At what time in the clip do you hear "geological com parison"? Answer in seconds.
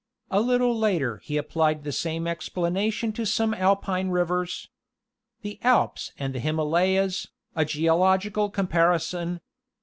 7.65-9.41